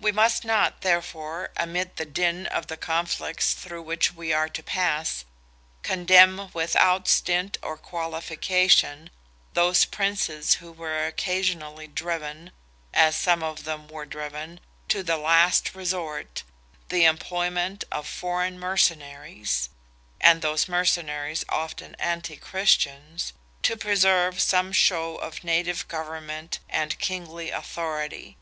We 0.00 0.10
must 0.10 0.42
not, 0.42 0.80
therefore, 0.80 1.50
amid 1.54 1.96
the 1.96 2.06
din 2.06 2.46
of 2.46 2.68
the 2.68 2.78
conflicts 2.78 3.52
through 3.52 3.82
which 3.82 4.10
we 4.10 4.32
are 4.32 4.48
to 4.48 4.62
pass, 4.62 5.26
condemn 5.82 6.50
without 6.54 7.06
stint 7.06 7.58
or 7.60 7.76
qualification 7.76 9.10
those 9.52 9.84
Princes 9.84 10.54
who 10.64 10.72
were 10.72 11.04
occasionally 11.06 11.86
driven—as 11.86 13.14
some 13.16 13.42
of 13.42 13.64
them 13.64 13.86
were 13.88 14.06
driven—to 14.06 15.02
that 15.02 15.18
last 15.18 15.74
resort, 15.74 16.42
the 16.88 17.04
employment 17.04 17.84
of 17.92 18.06
foreign 18.08 18.58
mercenaries 18.58 19.68
(and 20.22 20.40
those 20.40 20.68
mercenaries 20.70 21.44
often 21.50 21.94
anti 21.98 22.38
Christians,) 22.38 23.34
to 23.64 23.76
preserve 23.76 24.40
some 24.40 24.72
show 24.72 25.16
of 25.16 25.44
native 25.44 25.86
government 25.86 26.60
and 26.70 26.98
kingly 26.98 27.50
authority. 27.50 28.38